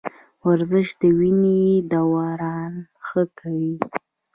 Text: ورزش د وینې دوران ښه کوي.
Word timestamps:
ورزش 0.47 0.87
د 1.01 1.03
وینې 1.17 1.61
دوران 1.91 2.73
ښه 3.05 3.23
کوي. 3.37 3.75